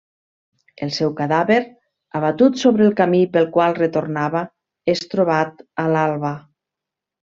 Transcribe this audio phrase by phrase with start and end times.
[0.87, 1.57] El seu cadàver,
[2.21, 4.45] abatut sobre el camí pel qual retornava,
[4.99, 6.39] és trobat a l'alba.